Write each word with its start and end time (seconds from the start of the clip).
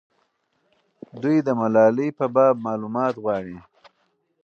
دوی 1.21 1.37
د 1.47 1.49
ملالۍ 1.59 2.09
په 2.19 2.25
باب 2.35 2.55
معلومات 2.67 3.13
غواړي. 3.23 3.57